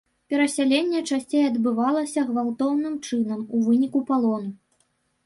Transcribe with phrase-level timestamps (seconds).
[0.33, 4.51] Перасяленне часцей адбывалася гвалтоўным чынам, у выніку палону.